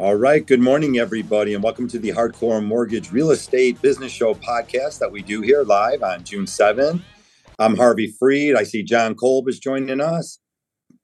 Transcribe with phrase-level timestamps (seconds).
[0.00, 0.46] All right.
[0.46, 5.12] Good morning, everybody, and welcome to the Hardcore Mortgage Real Estate Business Show podcast that
[5.12, 7.04] we do here live on June 7.
[7.58, 8.56] I'm Harvey Freed.
[8.56, 10.38] I see John Kolb is joining us.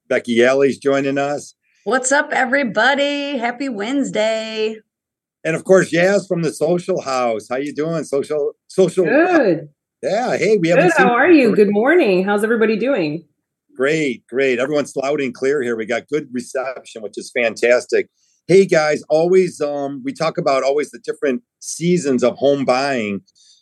[0.07, 1.53] Becky Alley's joining us.
[1.83, 3.37] What's up, everybody?
[3.37, 4.77] Happy Wednesday.
[5.43, 7.45] And of course, Yaz from the Social House.
[7.51, 8.03] How you doing?
[8.03, 9.05] Social, social.
[9.05, 9.69] Good.
[10.01, 10.37] Yeah.
[10.37, 10.79] Hey, we have.
[10.79, 10.93] Good.
[10.97, 11.55] How are you?
[11.55, 12.25] Good morning.
[12.25, 13.25] How's everybody doing?
[13.75, 14.57] Great, great.
[14.57, 15.75] Everyone's loud and clear here.
[15.75, 18.09] We got good reception, which is fantastic.
[18.49, 23.19] Hey guys, always um we talk about always the different seasons of home buying.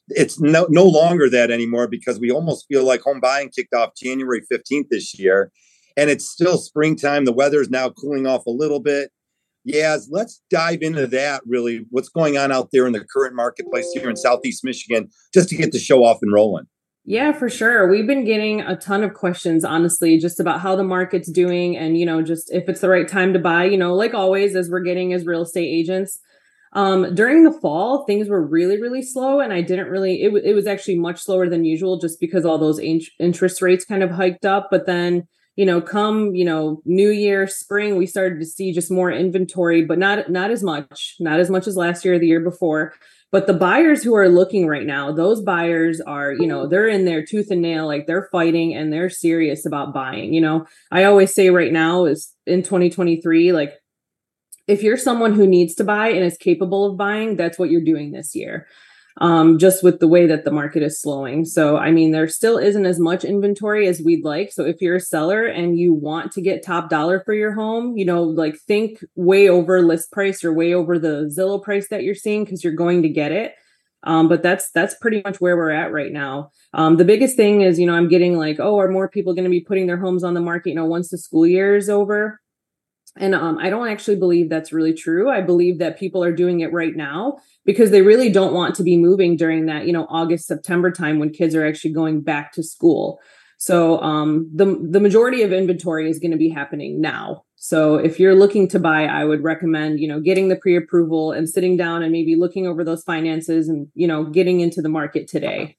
[0.10, 3.96] It's no no longer that anymore because we almost feel like home buying kicked off
[3.98, 5.52] January 15th this year.
[5.98, 7.26] And it's still springtime.
[7.26, 9.10] The weather is now cooling off a little bit.
[9.64, 11.88] Yes, let's dive into that really.
[11.90, 15.56] What's going on out there in the current marketplace here in Southeast Michigan, just to
[15.56, 16.68] get the show off and rolling.
[17.08, 17.88] Yeah, for sure.
[17.88, 21.98] We've been getting a ton of questions, honestly, just about how the market's doing and,
[21.98, 24.70] you know, just if it's the right time to buy, you know, like always, as
[24.72, 26.20] we're getting as real estate agents.
[26.74, 29.40] Um, during the fall, things were really, really slow.
[29.40, 32.44] And I didn't really, it, w- it was actually much slower than usual just because
[32.44, 34.70] all those in- interest rates kind of hiked up.
[34.72, 38.92] But then, you know, come, you know, new year, spring, we started to see just
[38.92, 42.28] more inventory, but not, not as much, not as much as last year or the
[42.28, 42.94] year before.
[43.32, 47.06] But the buyers who are looking right now, those buyers are, you know, they're in
[47.06, 50.34] there tooth and nail, like they're fighting and they're serious about buying.
[50.34, 53.74] You know, I always say right now is in 2023, like
[54.68, 57.84] if you're someone who needs to buy and is capable of buying, that's what you're
[57.84, 58.68] doing this year
[59.22, 61.46] um, just with the way that the market is slowing.
[61.46, 64.52] So, I mean, there still isn't as much inventory as we'd like.
[64.52, 67.98] So, if you're a seller and you want to get top dollar for your home,
[67.98, 72.04] you know, like think way over list price or way over the Zillow price that
[72.04, 73.56] you're seeing because you're going to get it.
[74.04, 76.52] Um, but that's that's pretty much where we're at right now.
[76.74, 79.46] Um, the biggest thing is, you know, I'm getting like, oh, are more people going
[79.46, 81.90] to be putting their homes on the market, you know, once the school year is
[81.90, 82.40] over?
[83.18, 85.30] And um, I don't actually believe that's really true.
[85.30, 88.84] I believe that people are doing it right now because they really don't want to
[88.84, 92.52] be moving during that, you know, August, September time when kids are actually going back
[92.54, 93.20] to school.
[93.58, 97.44] So um, the the majority of inventory is going to be happening now.
[97.56, 101.50] So if you're looking to buy, I would recommend, you know, getting the pre-approval and
[101.50, 105.28] sitting down and maybe looking over those finances and, you know, getting into the market
[105.28, 105.78] today.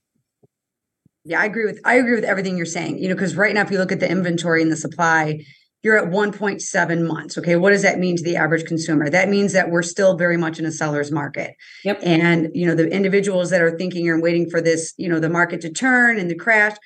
[1.25, 2.99] Yeah, I agree with I agree with everything you're saying.
[2.99, 5.45] You know, because right now, if you look at the inventory and the supply,
[5.87, 7.39] you're at 1.7 months.
[7.39, 7.55] Okay.
[7.55, 9.09] What does that mean to the average consumer?
[9.09, 11.55] That means that we're still very much in a seller's market.
[11.85, 12.01] Yep.
[12.03, 15.29] And, you know, the individuals that are thinking and waiting for this, you know, the
[15.29, 16.77] market to turn and the crash.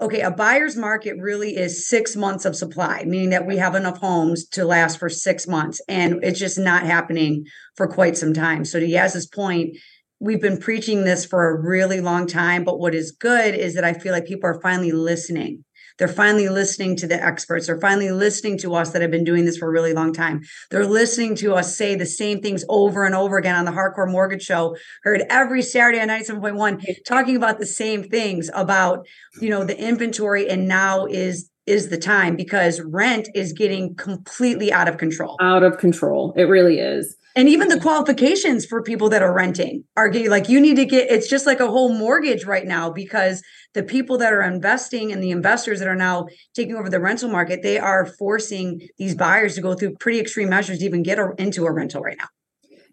[0.00, 0.20] Okay.
[0.20, 4.46] A buyer's market really is six months of supply, meaning that we have enough homes
[4.50, 5.80] to last for six months.
[5.88, 8.64] And it's just not happening for quite some time.
[8.64, 9.78] So to Yaz's point,
[10.20, 12.62] we've been preaching this for a really long time.
[12.62, 15.64] But what is good is that I feel like people are finally listening
[15.98, 17.66] they're finally listening to the experts.
[17.66, 20.42] They're finally listening to us that have been doing this for a really long time.
[20.70, 24.10] They're listening to us say the same things over and over again on the Hardcore
[24.10, 24.76] Mortgage Show.
[25.02, 29.06] Heard every Saturday on 97.1 talking about the same things about,
[29.40, 34.72] you know, the inventory and now is is the time because rent is getting completely
[34.72, 35.36] out of control.
[35.40, 36.32] Out of control.
[36.36, 37.16] It really is.
[37.36, 40.84] And even the qualifications for people that are renting are getting like you need to
[40.84, 43.42] get it's just like a whole mortgage right now because
[43.72, 47.28] the people that are investing and the investors that are now taking over the rental
[47.28, 51.18] market, they are forcing these buyers to go through pretty extreme measures to even get
[51.18, 52.28] a, into a rental right now.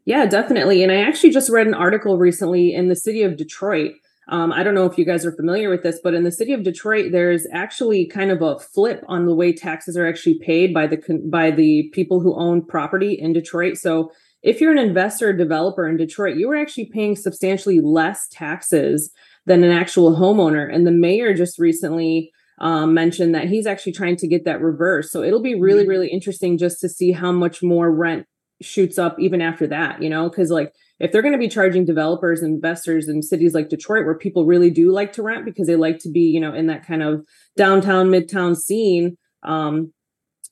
[0.05, 0.81] Yeah, definitely.
[0.81, 3.93] And I actually just read an article recently in the city of Detroit.
[4.27, 6.53] Um, I don't know if you guys are familiar with this, but in the city
[6.53, 10.73] of Detroit, there's actually kind of a flip on the way taxes are actually paid
[10.73, 10.97] by the
[11.29, 13.77] by the people who own property in Detroit.
[13.77, 14.11] So
[14.43, 19.11] if you're an investor or developer in Detroit, you are actually paying substantially less taxes
[19.45, 20.73] than an actual homeowner.
[20.73, 25.11] And the mayor just recently um, mentioned that he's actually trying to get that reversed.
[25.11, 25.89] So it'll be really, mm-hmm.
[25.89, 28.27] really interesting just to see how much more rent
[28.61, 31.85] shoots up even after that, you know, because like if they're going to be charging
[31.85, 35.67] developers and investors in cities like Detroit, where people really do like to rent because
[35.67, 37.25] they like to be, you know, in that kind of
[37.57, 39.91] downtown, midtown scene, um,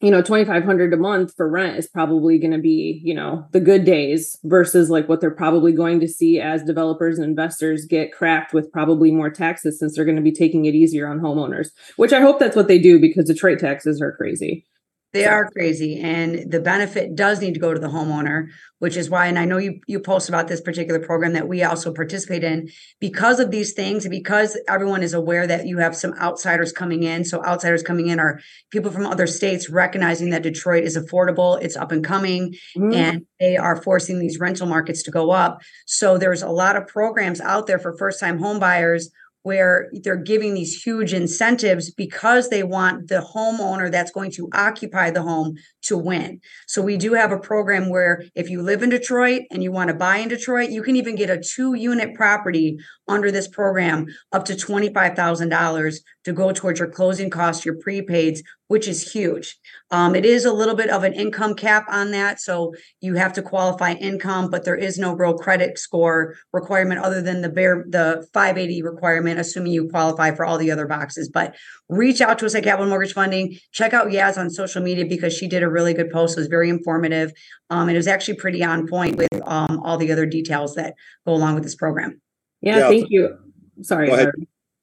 [0.01, 3.59] you know 2500 a month for rent is probably going to be you know the
[3.59, 8.13] good days versus like what they're probably going to see as developers and investors get
[8.13, 11.69] cracked with probably more taxes since they're going to be taking it easier on homeowners
[11.97, 14.65] which i hope that's what they do because detroit taxes are crazy
[15.11, 15.99] they are crazy.
[15.99, 19.45] And the benefit does need to go to the homeowner, which is why, and I
[19.45, 22.69] know you, you post about this particular program that we also participate in
[22.99, 27.25] because of these things, because everyone is aware that you have some outsiders coming in.
[27.25, 28.39] So outsiders coming in are
[28.69, 32.93] people from other states recognizing that Detroit is affordable, it's up and coming, mm-hmm.
[32.93, 35.59] and they are forcing these rental markets to go up.
[35.87, 39.09] So there's a lot of programs out there for first time home buyers
[39.49, 45.09] where they're giving these huge incentives because they want the homeowner that's going to occupy
[45.09, 46.39] the home to win.
[46.67, 49.87] So we do have a program where if you live in Detroit and you want
[49.87, 52.77] to buy in Detroit, you can even get a two unit property
[53.09, 58.87] under this program up to $25,000 to go towards your closing costs, your prepaids, which
[58.87, 59.57] is huge.
[59.89, 62.39] Um, it is a little bit of an income cap on that.
[62.39, 67.19] So you have to qualify income, but there is no real credit score requirement other
[67.21, 71.29] than the bare the 580 requirement, assuming you qualify for all the other boxes.
[71.33, 71.55] But
[71.89, 73.57] reach out to us at Capital Mortgage Funding.
[73.71, 76.37] Check out Yaz on social media because she did a really good post.
[76.37, 77.31] It was very informative.
[77.71, 80.93] Um, and it was actually pretty on point with um, all the other details that
[81.25, 82.21] go along with this program.
[82.61, 82.87] Yeah, yeah.
[82.89, 83.37] thank you.
[83.81, 84.07] Sorry.
[84.07, 84.31] Go ahead.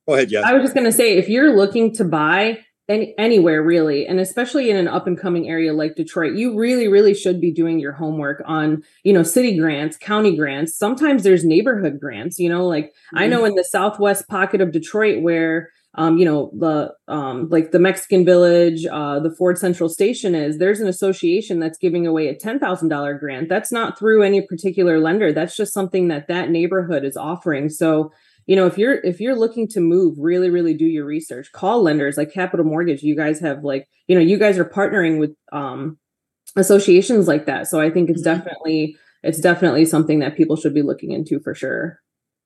[0.09, 0.45] Go ahead, Yaz.
[0.45, 2.59] I was just going to say, if you're looking to buy,
[2.89, 6.87] any, anywhere really and especially in an up and coming area like detroit you really
[6.87, 11.45] really should be doing your homework on you know city grants county grants sometimes there's
[11.45, 13.19] neighborhood grants you know like mm-hmm.
[13.19, 17.73] i know in the southwest pocket of detroit where um, you know the um, like
[17.73, 22.29] the mexican village uh, the ford central station is there's an association that's giving away
[22.29, 23.49] a $10000 grant.
[23.49, 25.33] That's not through any particular lender.
[25.33, 27.69] That's just something that that neighborhood is offering.
[27.69, 28.13] So
[28.47, 31.51] you know if you're if you're looking to move really really do your research.
[31.53, 33.03] Call lenders like capital mortgage.
[33.03, 35.99] You guys have like you know you guys are partnering with um
[36.57, 37.67] associations like that.
[37.67, 38.39] So i think it's mm-hmm.
[38.39, 42.01] definitely it's definitely something that people should be looking into for sure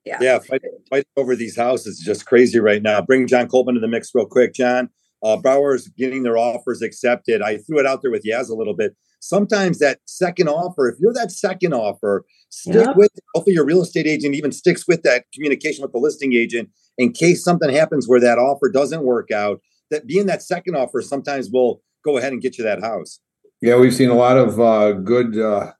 [0.04, 3.74] yeah yeah fight, fight over these houses is just crazy right now bring john coltman
[3.74, 4.88] to the mix real quick john
[5.22, 8.74] uh Bauer's getting their offers accepted i threw it out there with yaz a little
[8.74, 12.96] bit sometimes that second offer, if you're that second offer, stick yep.
[12.96, 16.70] with hopefully your real estate agent even sticks with that communication with the listing agent
[16.98, 19.60] in case something happens where that offer doesn't work out.
[19.90, 23.20] That being that second offer sometimes will go ahead and get you that house.
[23.60, 25.72] Yeah, we've seen a lot of uh, good uh,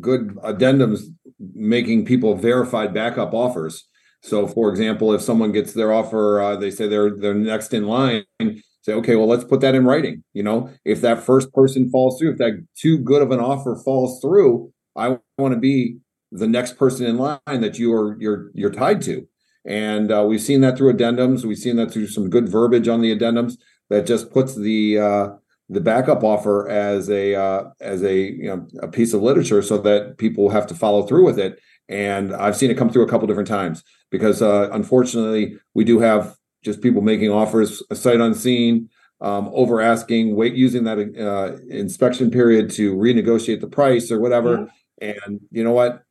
[0.00, 1.02] good addendums
[1.54, 3.86] making people verified backup offers.
[4.22, 7.86] So, for example, if someone gets their offer, uh, they say they're they're next in
[7.86, 8.24] line
[8.88, 10.24] say, okay, well, let's put that in writing.
[10.32, 13.76] You know, if that first person falls through, if that too good of an offer
[13.76, 15.98] falls through, I want to be
[16.32, 19.28] the next person in line that you are you're you're tied to.
[19.66, 21.44] And uh, we've seen that through addendums.
[21.44, 23.58] We've seen that through some good verbiage on the addendums
[23.90, 25.28] that just puts the uh,
[25.68, 29.78] the backup offer as a uh, as a you know a piece of literature so
[29.78, 31.60] that people have to follow through with it.
[31.88, 36.00] And I've seen it come through a couple different times because uh, unfortunately we do
[36.00, 42.30] have just people making offers sight unseen, um, over asking, wait, using that uh, inspection
[42.30, 44.70] period to renegotiate the price or whatever.
[45.00, 46.02] And you know what?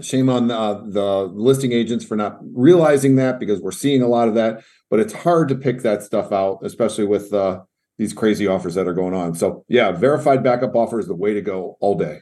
[0.00, 4.28] Shame on uh, the listing agents for not realizing that because we're seeing a lot
[4.28, 4.62] of that.
[4.88, 7.62] But it's hard to pick that stuff out, especially with uh,
[7.98, 9.34] these crazy offers that are going on.
[9.34, 12.20] So yeah, verified backup offer is the way to go all day.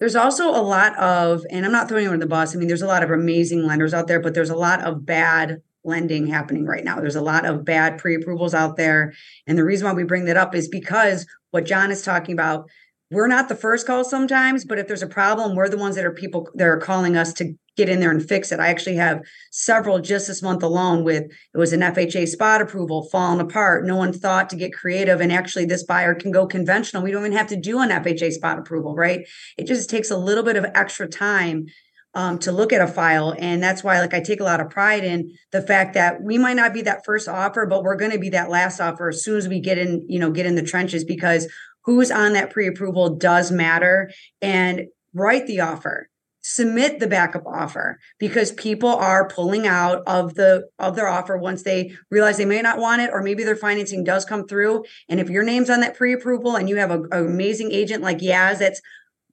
[0.00, 2.54] There's also a lot of, and I'm not throwing anyone the bus.
[2.54, 5.06] I mean, there's a lot of amazing lenders out there, but there's a lot of
[5.06, 6.98] bad lending happening right now.
[6.98, 9.12] There's a lot of bad pre approvals out there.
[9.46, 12.68] And the reason why we bring that up is because what John is talking about,
[13.14, 16.04] we're not the first call sometimes, but if there's a problem, we're the ones that
[16.04, 18.60] are people that are calling us to get in there and fix it.
[18.60, 23.08] I actually have several just this month alone with it was an FHA spot approval
[23.10, 23.84] falling apart.
[23.84, 25.20] No one thought to get creative.
[25.20, 27.02] And actually, this buyer can go conventional.
[27.02, 29.26] We don't even have to do an FHA spot approval, right?
[29.56, 31.66] It just takes a little bit of extra time
[32.14, 33.34] um, to look at a file.
[33.38, 36.38] And that's why, like, I take a lot of pride in the fact that we
[36.38, 39.24] might not be that first offer, but we're going to be that last offer as
[39.24, 41.48] soon as we get in, you know, get in the trenches because
[41.84, 44.10] who's on that pre-approval does matter.
[44.40, 46.08] And write the offer
[46.46, 51.62] submit the backup offer because people are pulling out of the of their offer once
[51.62, 55.18] they realize they may not want it or maybe their financing does come through and
[55.20, 58.82] if your name's on that pre-approval and you have an amazing agent like Yaz that's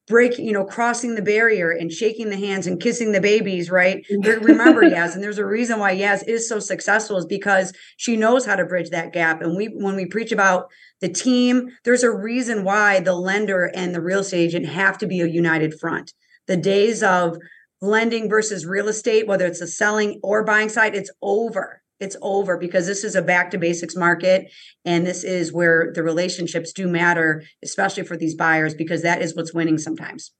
[0.08, 4.05] breaking, you know, crossing the barrier and shaking the hands and kissing the babies, right?
[4.12, 4.43] Mm-hmm.
[4.43, 8.46] Remember Yaz, and there's a reason why Yaz is so successful is because she knows
[8.46, 9.41] how to bridge that gap.
[9.41, 13.93] And we, when we preach about the team, there's a reason why the lender and
[13.93, 16.13] the real estate agent have to be a united front.
[16.48, 17.38] The days of
[17.81, 22.58] lending versus real estate, whether it's a selling or buying side, it's over it's over
[22.58, 24.51] because this is a back to basics market
[24.84, 29.36] and this is where the relationships do matter especially for these buyers because that is
[29.36, 30.31] what's winning sometimes.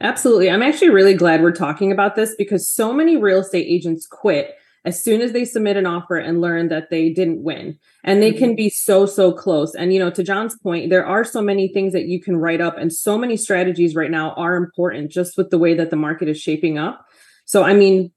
[0.00, 0.50] Absolutely.
[0.50, 4.54] I'm actually really glad we're talking about this because so many real estate agents quit
[4.84, 7.78] as soon as they submit an offer and learn that they didn't win.
[8.02, 8.56] And they can mm-hmm.
[8.56, 9.74] be so so close.
[9.74, 12.60] And you know to john's point there are so many things that you can write
[12.60, 15.96] up and so many strategies right now are important just with the way that the
[15.96, 17.04] market is shaping up.
[17.44, 18.12] So i mean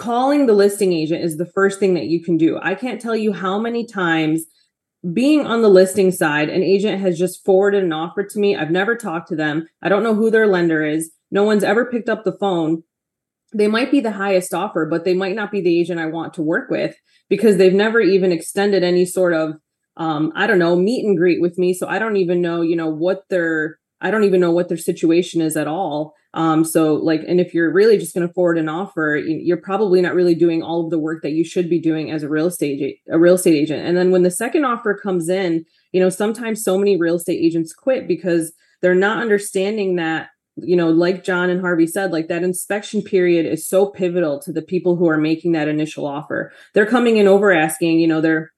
[0.00, 2.58] calling the listing agent is the first thing that you can do.
[2.62, 4.44] I can't tell you how many times
[5.12, 8.56] being on the listing side, an agent has just forwarded an offer to me.
[8.56, 9.66] I've never talked to them.
[9.82, 11.10] I don't know who their lender is.
[11.30, 12.82] No one's ever picked up the phone.
[13.52, 16.34] they might be the highest offer, but they might not be the agent I want
[16.34, 16.94] to work with
[17.28, 19.54] because they've never even extended any sort of
[19.96, 21.74] um, I don't know, meet and greet with me.
[21.74, 24.78] So I don't even know, you know, what their I don't even know what their
[24.78, 26.14] situation is at all.
[26.32, 30.00] Um, so like, and if you're really just going to forward an offer, you're probably
[30.00, 32.46] not really doing all of the work that you should be doing as a real
[32.46, 33.86] estate a real estate agent.
[33.86, 37.44] And then when the second offer comes in, you know, sometimes so many real estate
[37.44, 40.30] agents quit because they're not understanding that
[40.62, 44.52] you know, like John and Harvey said, like that inspection period is so pivotal to
[44.52, 46.52] the people who are making that initial offer.
[46.74, 48.50] They're coming in over asking, you know, they're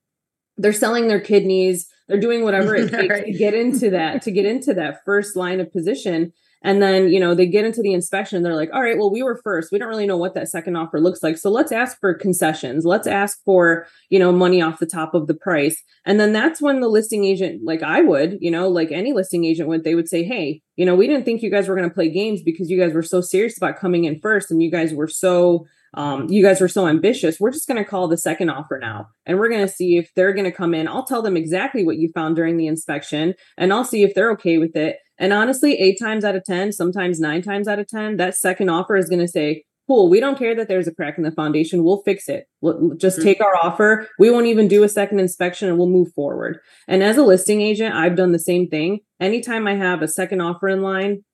[0.56, 3.24] they're selling their kidneys, they're doing whatever it takes right.
[3.24, 6.30] to get into that, to get into that first line of position.
[6.64, 9.10] And then, you know, they get into the inspection and they're like, all right, well,
[9.10, 9.72] we were first.
[9.72, 11.38] We don't really know what that second offer looks like.
[11.38, 12.84] So let's ask for concessions.
[12.84, 15.82] Let's ask for, you know, money off the top of the price.
[16.04, 19.44] And then that's when the listing agent, like I would, you know, like any listing
[19.44, 21.88] agent would, they would say, hey, you know, we didn't think you guys were going
[21.88, 24.70] to play games because you guys were so serious about coming in first and you
[24.70, 27.38] guys were so, um, you guys were so ambitious.
[27.38, 30.10] We're just going to call the second offer now and we're going to see if
[30.14, 30.88] they're going to come in.
[30.88, 34.32] I'll tell them exactly what you found during the inspection and I'll see if they're
[34.32, 34.96] okay with it.
[35.18, 38.70] And honestly, eight times out of 10, sometimes nine times out of 10, that second
[38.70, 41.30] offer is going to say, cool, we don't care that there's a crack in the
[41.30, 41.84] foundation.
[41.84, 42.46] We'll fix it.
[42.60, 43.26] We'll just mm-hmm.
[43.26, 44.08] take our offer.
[44.18, 46.58] We won't even do a second inspection and we'll move forward.
[46.88, 49.00] And as a listing agent, I've done the same thing.
[49.20, 51.24] Anytime I have a second offer in line,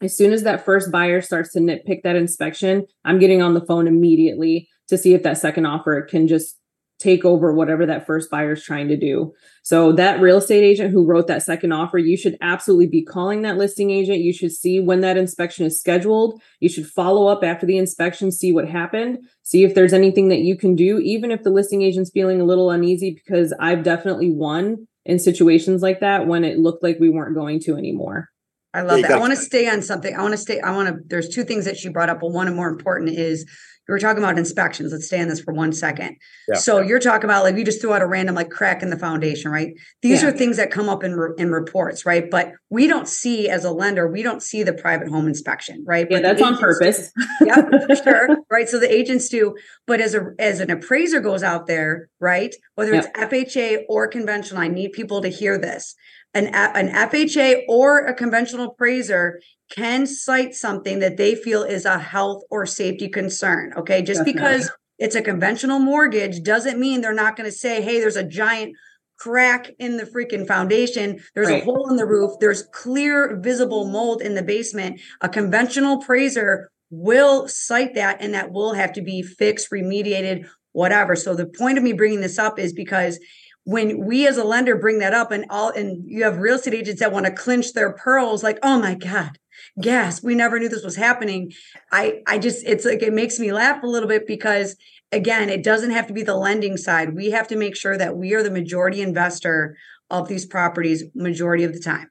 [0.00, 3.64] as soon as that first buyer starts to nitpick that inspection, I'm getting on the
[3.64, 6.58] phone immediately to see if that second offer can just
[6.98, 9.32] take over whatever that first buyer is trying to do.
[9.62, 13.42] So that real estate agent who wrote that second offer, you should absolutely be calling
[13.42, 14.20] that listing agent.
[14.20, 16.40] You should see when that inspection is scheduled.
[16.60, 20.40] You should follow up after the inspection, see what happened, see if there's anything that
[20.40, 24.30] you can do, even if the listing agent's feeling a little uneasy, because I've definitely
[24.30, 28.28] won in situations like that when it looked like we weren't going to anymore.
[28.74, 29.12] I love that.
[29.12, 30.14] I want to stay on something.
[30.14, 30.60] I want to stay.
[30.60, 30.96] I want to.
[31.06, 33.46] There's two things that she brought up, but one and more important is
[33.86, 34.92] you were talking about inspections.
[34.92, 36.16] Let's stay on this for one second.
[36.48, 36.56] Yeah.
[36.56, 38.98] So you're talking about like you just threw out a random like crack in the
[38.98, 39.74] foundation, right?
[40.00, 40.28] These yeah.
[40.28, 42.30] are things that come up in re- in reports, right?
[42.30, 46.06] But we don't see as a lender, we don't see the private home inspection, right?
[46.10, 47.12] Yeah, but that's on purpose.
[47.42, 48.68] yeah, for sure, right.
[48.68, 49.54] So the agents do,
[49.86, 52.54] but as a as an appraiser goes out there, right?
[52.76, 55.94] Whether it's FHA or conventional, I need people to hear this.
[56.34, 61.98] An, an FHA or a conventional appraiser can cite something that they feel is a
[61.98, 63.72] health or safety concern.
[63.76, 64.02] Okay.
[64.02, 64.32] Just Definitely.
[64.32, 68.26] because it's a conventional mortgage doesn't mean they're not going to say, hey, there's a
[68.26, 68.74] giant
[69.18, 71.20] crack in the freaking foundation.
[71.34, 71.62] There's right.
[71.62, 72.32] a hole in the roof.
[72.40, 75.00] There's clear, visible mold in the basement.
[75.20, 81.16] A conventional appraiser will cite that and that will have to be fixed, remediated, whatever.
[81.16, 83.18] So the point of me bringing this up is because
[83.64, 86.74] when we as a lender bring that up and all and you have real estate
[86.74, 89.38] agents that want to clinch their pearls like oh my god
[89.80, 91.52] gas we never knew this was happening.
[91.90, 94.76] I i just it's like it makes me laugh a little bit because
[95.12, 97.14] again it doesn't have to be the lending side.
[97.14, 99.76] We have to make sure that we are the majority investor
[100.10, 102.10] of these properties majority of the time.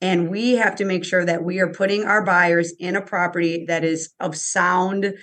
[0.00, 3.64] And we have to make sure that we are putting our buyers in a property
[3.68, 5.14] that is of sound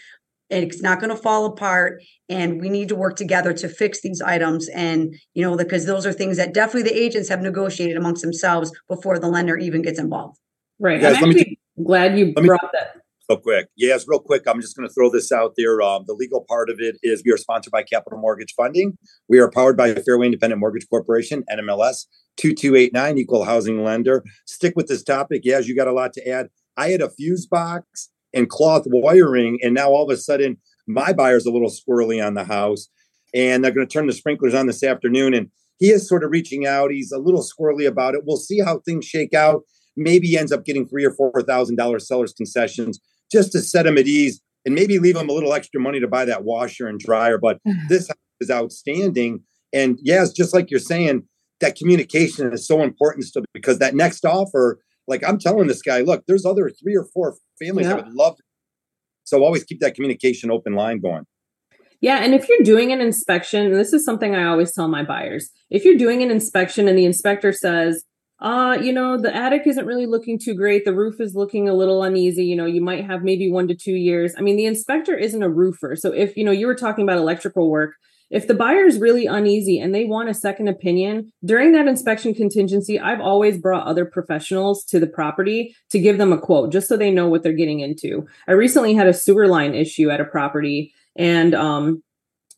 [0.51, 4.21] it's not going to fall apart and we need to work together to fix these
[4.21, 8.21] items and you know because those are things that definitely the agents have negotiated amongst
[8.21, 10.37] themselves before the lender even gets involved.
[10.79, 12.95] Right yes, i'm actually me, glad you brought me, that.
[13.29, 16.13] Real quick yes real quick i'm just going to throw this out there um, the
[16.13, 18.97] legal part of it is we are sponsored by capital mortgage funding.
[19.29, 22.05] We are powered by fairway independent mortgage corporation nmls
[22.37, 24.23] 2289 equal housing lender.
[24.45, 26.49] Stick with this topic yes you got a lot to add.
[26.77, 29.59] I had a fuse box and cloth wiring.
[29.61, 30.57] And now all of a sudden,
[30.87, 32.87] my buyer's a little squirrely on the house,
[33.33, 35.33] and they're going to turn the sprinklers on this afternoon.
[35.33, 36.91] And he is sort of reaching out.
[36.91, 38.21] He's a little squirrely about it.
[38.25, 39.63] We'll see how things shake out.
[39.97, 42.99] Maybe he ends up getting three or four thousand dollars sellers concessions
[43.31, 46.07] just to set him at ease, and maybe leave him a little extra money to
[46.07, 47.37] buy that washer and dryer.
[47.37, 47.59] But
[47.89, 48.09] this
[48.39, 49.41] is outstanding.
[49.73, 51.23] And yes, just like you're saying,
[51.61, 54.79] that communication is so important still because that next offer
[55.11, 57.93] like I'm telling this guy, look, there's other three or four families yeah.
[57.93, 58.37] I would love.
[59.23, 61.25] So always keep that communication open line going.
[61.99, 65.51] Yeah, and if you're doing an inspection, this is something I always tell my buyers.
[65.69, 68.03] If you're doing an inspection and the inspector says,
[68.39, 70.83] uh, you know, the attic isn't really looking too great.
[70.83, 72.43] The roof is looking a little uneasy.
[72.43, 74.33] You know, you might have maybe one to two years.
[74.35, 75.95] I mean, the inspector isn't a roofer.
[75.95, 77.93] So if, you know, you were talking about electrical work,
[78.31, 82.33] if the buyer is really uneasy and they want a second opinion during that inspection
[82.33, 86.87] contingency, I've always brought other professionals to the property to give them a quote just
[86.87, 88.25] so they know what they're getting into.
[88.47, 92.01] I recently had a sewer line issue at a property and um,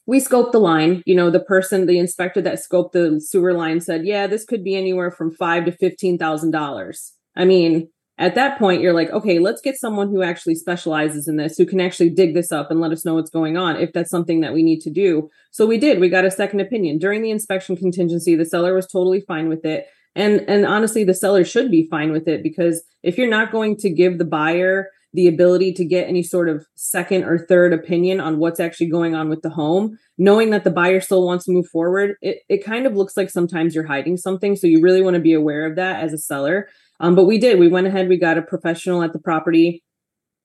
[0.06, 1.02] we scoped the line.
[1.06, 4.64] You know, the person, the inspector that scoped the sewer line said, yeah, this could
[4.64, 7.14] be anywhere from five to fifteen thousand dollars.
[7.36, 7.90] I mean,
[8.24, 11.66] at that point you're like okay let's get someone who actually specializes in this who
[11.66, 14.40] can actually dig this up and let us know what's going on if that's something
[14.40, 17.32] that we need to do so we did we got a second opinion during the
[17.32, 21.70] inspection contingency the seller was totally fine with it and and honestly the seller should
[21.70, 25.72] be fine with it because if you're not going to give the buyer the ability
[25.74, 29.44] to get any sort of second or third opinion on what's actually going on with
[29.44, 32.96] the home, knowing that the buyer still wants to move forward, it, it kind of
[32.96, 34.56] looks like sometimes you're hiding something.
[34.56, 36.68] So you really want to be aware of that as a seller.
[37.04, 39.84] Um, but we did, we went ahead, we got a professional at the property.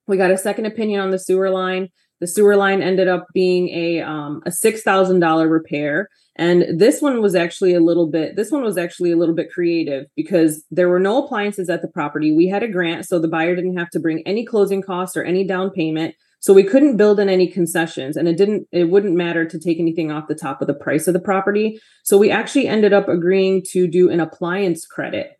[0.08, 1.88] We got a second opinion on the sewer line.
[2.20, 7.00] The sewer line ended up being a um, a six thousand dollar repair, and this
[7.00, 8.34] one was actually a little bit.
[8.34, 11.86] This one was actually a little bit creative because there were no appliances at the
[11.86, 12.32] property.
[12.32, 15.22] We had a grant, so the buyer didn't have to bring any closing costs or
[15.22, 16.16] any down payment.
[16.40, 18.66] So we couldn't build in any concessions, and it didn't.
[18.72, 21.78] It wouldn't matter to take anything off the top of the price of the property.
[22.02, 25.38] So we actually ended up agreeing to do an appliance credit.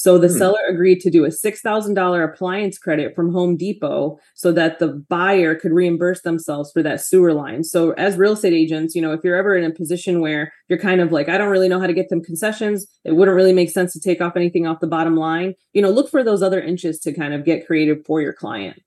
[0.00, 0.38] So the hmm.
[0.38, 5.54] seller agreed to do a $6,000 appliance credit from Home Depot so that the buyer
[5.54, 7.64] could reimburse themselves for that sewer line.
[7.64, 10.78] So as real estate agents, you know, if you're ever in a position where you're
[10.78, 13.52] kind of like, I don't really know how to get them concessions, it wouldn't really
[13.52, 16.42] make sense to take off anything off the bottom line, you know, look for those
[16.42, 18.80] other inches to kind of get creative for your client.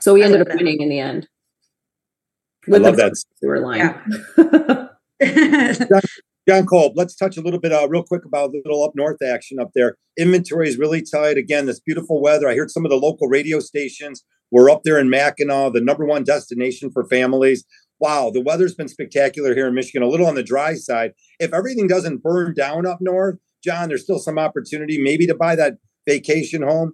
[0.00, 0.58] So we ended up that.
[0.58, 1.26] winning in the end.
[2.72, 3.78] I love that sewer line.
[4.38, 4.86] Yeah.
[6.48, 9.20] John Kolb, let's touch a little bit uh, real quick about the little up north
[9.20, 9.96] action up there.
[10.16, 11.36] Inventory is really tight.
[11.36, 12.48] Again, this beautiful weather.
[12.48, 14.22] I heard some of the local radio stations
[14.52, 17.64] were up there in Mackinac, the number one destination for families.
[17.98, 21.12] Wow, the weather's been spectacular here in Michigan, a little on the dry side.
[21.40, 25.56] If everything doesn't burn down up north, John, there's still some opportunity maybe to buy
[25.56, 26.92] that vacation home.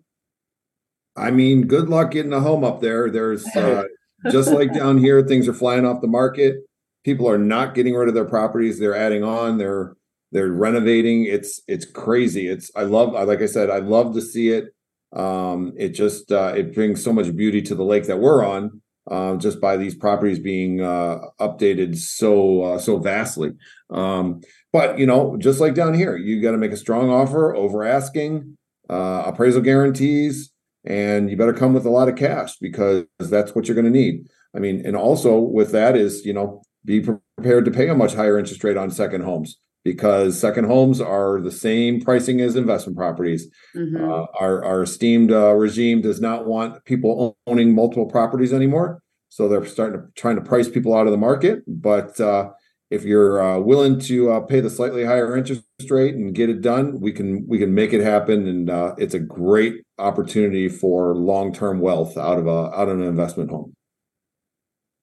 [1.14, 3.10] I mean, good luck getting a home up there.
[3.10, 3.84] There's uh,
[4.30, 6.62] just like down here, things are flying off the market
[7.04, 9.96] people are not getting rid of their properties they're adding on they're
[10.32, 11.24] they're renovating.
[11.24, 12.48] It's it's crazy.
[12.48, 14.74] It's i love like i said i love to see it.
[15.12, 18.80] Um it just uh it brings so much beauty to the lake that we're on
[19.10, 23.52] uh, just by these properties being uh updated so uh, so vastly.
[23.90, 24.40] Um
[24.72, 27.84] but you know just like down here you got to make a strong offer over
[27.84, 28.56] asking
[28.88, 30.50] uh appraisal guarantees
[30.84, 33.90] and you better come with a lot of cash because that's what you're going to
[33.90, 34.28] need.
[34.56, 38.14] I mean and also with that is you know be prepared to pay a much
[38.14, 42.96] higher interest rate on second homes because second homes are the same pricing as investment
[42.96, 43.48] properties.
[43.74, 44.02] Mm-hmm.
[44.02, 49.02] Uh, our, our esteemed uh, regime does not want people owning multiple properties anymore.
[49.28, 51.62] So they're starting to trying to price people out of the market.
[51.66, 52.50] But uh,
[52.90, 56.60] if you're uh, willing to uh, pay the slightly higher interest rate and get it
[56.60, 61.14] done, we can we can make it happen, and uh, it's a great opportunity for
[61.16, 63.72] long term wealth out of a out of an investment home.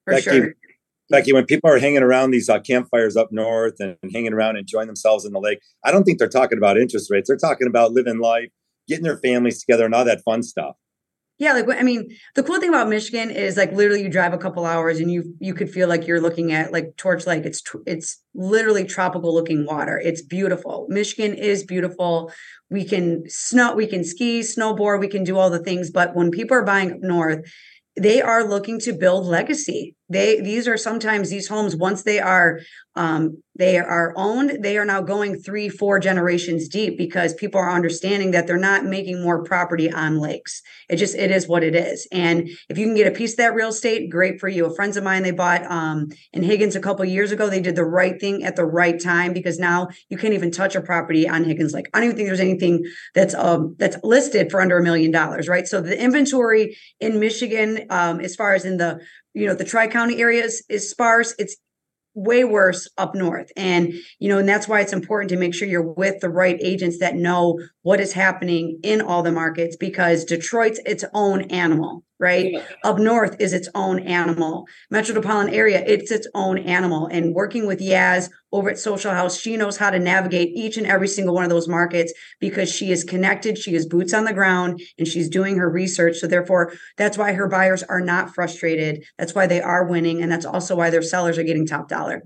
[0.06, 0.54] For Becky, sure.
[1.10, 4.58] Becky, when people are hanging around these uh, campfires up north and, and hanging around
[4.58, 7.28] enjoying themselves in the lake, I don't think they're talking about interest rates.
[7.28, 8.50] They're talking about living life,
[8.88, 10.76] getting their families together, and all that fun stuff.
[11.40, 14.38] Yeah, like I mean, the cool thing about Michigan is like literally you drive a
[14.38, 17.46] couple hours and you you could feel like you're looking at like Torch Lake.
[17.46, 19.98] It's it's literally tropical looking water.
[19.98, 20.86] It's beautiful.
[20.90, 22.34] Michigan is beautiful.
[22.70, 25.90] We can snow, we can ski, snowboard, we can do all the things.
[25.90, 27.50] But when people are buying up north,
[27.96, 32.60] they are looking to build legacy they these are sometimes these homes once they are
[32.96, 37.72] um, they are owned they are now going three four generations deep because people are
[37.72, 40.62] understanding that they're not making more property on lakes.
[40.90, 42.08] It just it is what it is.
[42.12, 44.74] And if you can get a piece of that real estate great for you.
[44.76, 47.50] Friends of mine they bought um, in higgins a couple years ago.
[47.50, 50.76] They did the right thing at the right time because now you can't even touch
[50.76, 51.90] a property on higgins lake.
[51.94, 55.48] I don't even think there's anything that's um that's listed for under a million dollars
[55.48, 55.68] right?
[55.68, 59.00] So the inventory in michigan um, as far as in the
[59.34, 61.36] you know the tri-county area is, is sparse.
[61.38, 61.58] It's
[62.16, 63.52] way worse up north.
[63.56, 66.58] And you know and that's why it's important to make sure you're with the right
[66.62, 72.04] agents that know what is happening in all the markets because detroit's its own animal
[72.20, 72.52] right?
[72.52, 72.64] Yeah.
[72.84, 74.68] Up north is its own animal.
[74.90, 77.08] Metropolitan area, it's its own animal.
[77.08, 80.86] And working with Yaz over at Social House, she knows how to navigate each and
[80.86, 84.34] every single one of those markets because she is connected, she is boots on the
[84.34, 86.18] ground, and she's doing her research.
[86.18, 89.06] So therefore, that's why her buyers are not frustrated.
[89.18, 92.24] That's why they are winning, and that's also why their sellers are getting top dollar.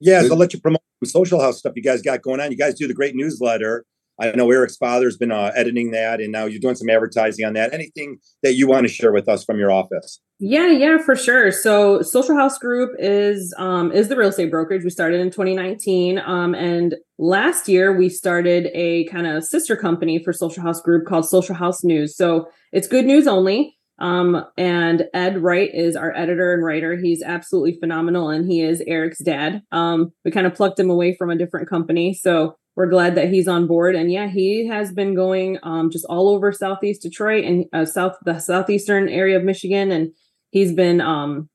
[0.00, 2.50] Yeah, so I'll let you promote the social house stuff you guys got going on.
[2.50, 3.84] You guys do the great newsletter.
[4.20, 7.54] I know Eric's father's been uh, editing that, and now you're doing some advertising on
[7.54, 7.72] that.
[7.72, 10.20] Anything that you want to share with us from your office?
[10.38, 11.50] Yeah, yeah, for sure.
[11.52, 14.84] So, Social House Group is um, is the real estate brokerage.
[14.84, 20.22] We started in 2019, um, and last year we started a kind of sister company
[20.22, 22.16] for Social House Group called Social House News.
[22.16, 23.76] So it's good news only.
[23.98, 26.96] Um, and Ed Wright is our editor and writer.
[26.96, 29.62] He's absolutely phenomenal, and he is Eric's dad.
[29.70, 33.28] Um, we kind of plucked him away from a different company, so we're glad that
[33.28, 33.94] he's on board.
[33.94, 38.16] And yeah, he has been going um, just all over Southeast Detroit and uh, South
[38.24, 40.12] the southeastern area of Michigan, and
[40.50, 41.48] he's been um,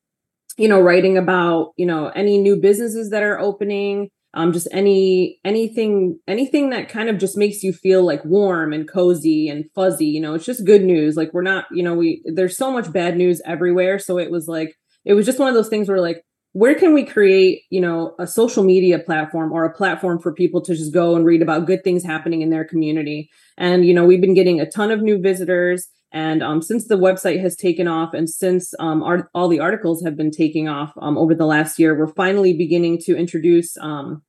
[0.57, 5.39] you know writing about you know any new businesses that are opening um, just any
[5.43, 10.05] anything anything that kind of just makes you feel like warm and cozy and fuzzy
[10.05, 11.15] you know it's just good news.
[11.15, 13.97] Like we're not you know we there's so much bad news everywhere.
[13.97, 14.75] So it was like
[15.05, 16.23] it was just one of those things where like
[16.57, 20.59] where can we create you know a social media platform or a platform for people
[20.59, 23.29] to just go and read about good things happening in their community?
[23.57, 26.97] And you know we've been getting a ton of new visitors and um, since the
[26.97, 30.93] website has taken off and since um, our, all the articles have been taking off
[31.01, 34.23] um, over the last year, we're finally beginning to introduce um,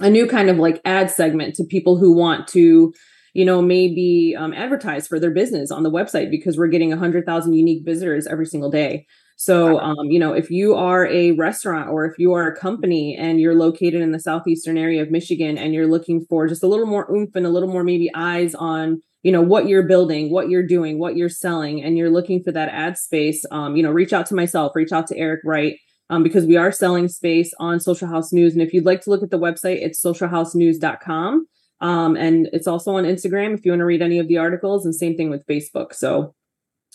[0.00, 2.92] a new kind of like ad segment to people who want to
[3.32, 7.52] you know maybe um, advertise for their business on the website because we're getting 100000
[7.52, 9.06] unique visitors every single day
[9.40, 13.16] so um, you know if you are a restaurant or if you are a company
[13.16, 16.66] and you're located in the southeastern area of michigan and you're looking for just a
[16.66, 20.30] little more oomph and a little more maybe eyes on you know what you're building
[20.30, 23.82] what you're doing what you're selling and you're looking for that ad space um, you
[23.82, 25.78] know reach out to myself reach out to eric wright
[26.10, 28.52] um, because we are selling space on social house news.
[28.52, 31.46] And if you'd like to look at the website it's socialhousenews.com
[31.80, 34.84] um, and it's also on instagram if you want to read any of the articles
[34.84, 35.94] and same thing with facebook.
[35.94, 36.34] So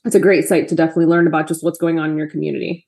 [0.05, 2.87] it's a great site to definitely learn about just what's going on in your community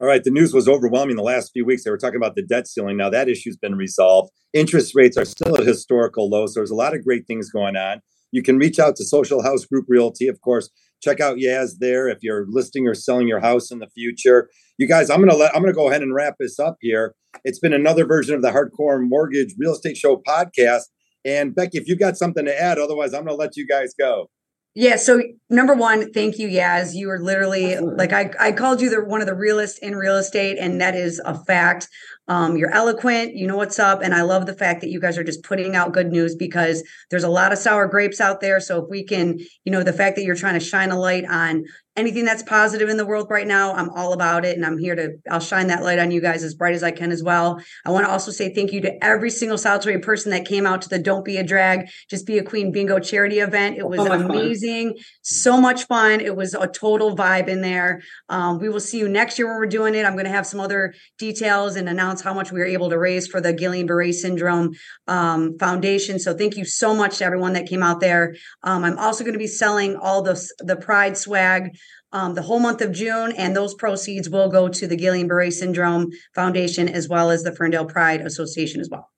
[0.00, 1.82] all right, the news was overwhelming the last few weeks.
[1.82, 2.96] They were talking about the debt ceiling.
[2.96, 4.30] Now that issue's been resolved.
[4.52, 6.54] Interest rates are still at historical lows.
[6.54, 8.00] So there's a lot of great things going on.
[8.30, 10.28] You can reach out to Social House Group Realty.
[10.28, 10.70] Of course,
[11.02, 14.48] check out Yaz there if you're listing or selling your house in the future.
[14.76, 17.16] You guys, I'm gonna let I'm gonna go ahead and wrap this up here.
[17.44, 20.82] It's been another version of the Hardcore Mortgage Real Estate Show podcast.
[21.24, 24.30] And Becky, if you've got something to add, otherwise I'm gonna let you guys go.
[24.78, 24.94] Yeah.
[24.94, 26.94] So number one, thank you, Yaz.
[26.94, 30.14] You were literally like I, I called you the one of the realest in real
[30.14, 31.88] estate, and that is a fact.
[32.28, 35.18] Um, you're eloquent, you know what's up, and I love the fact that you guys
[35.18, 38.60] are just putting out good news because there's a lot of sour grapes out there.
[38.60, 41.24] So if we can, you know, the fact that you're trying to shine a light
[41.24, 41.64] on
[41.98, 44.56] anything that's positive in the world right now, I'm all about it.
[44.56, 46.90] And I'm here to, I'll shine that light on you guys as bright as I
[46.92, 47.60] can as well.
[47.84, 50.82] I want to also say thank you to every single Solitary person that came out
[50.82, 53.76] to the Don't Be a Drag, Just Be a Queen bingo charity event.
[53.76, 54.90] It was amazing.
[54.90, 55.02] Fun.
[55.22, 56.20] So much fun.
[56.20, 58.00] It was a total vibe in there.
[58.28, 60.04] Um, we will see you next year when we're doing it.
[60.04, 62.98] I'm going to have some other details and announce how much we were able to
[62.98, 64.74] raise for the Guillain-Barré Syndrome
[65.06, 66.18] um, Foundation.
[66.18, 68.34] So thank you so much to everyone that came out there.
[68.62, 71.76] Um, I'm also going to be selling all the, the Pride swag
[72.12, 76.10] um, the whole month of June, and those proceeds will go to the Guillain-Barré Syndrome
[76.34, 79.10] Foundation as well as the Ferndale Pride Association as well.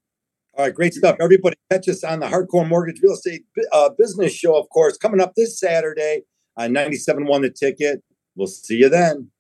[0.54, 1.16] All right, great stuff.
[1.20, 5.20] Everybody catch us on the Hardcore Mortgage Real Estate uh, Business Show, of course, coming
[5.20, 6.22] up this Saturday
[6.56, 8.02] on 97.1 The Ticket.
[8.34, 9.30] We'll see you then.